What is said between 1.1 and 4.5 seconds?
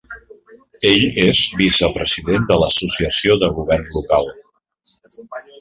és vicepresident de l'Associació de Govern Local.